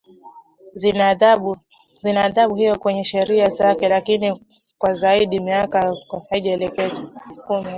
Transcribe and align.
zina 2.07 2.19
adhabu 2.25 2.55
hiyo 2.55 2.79
kwenye 2.79 3.03
sheria 3.03 3.49
zake 3.49 3.89
lakini 3.89 4.41
kwa 4.77 4.93
zaidi 4.93 5.39
miaka 5.39 5.95
kumi 6.09 6.23
haijatekeleza 6.29 7.03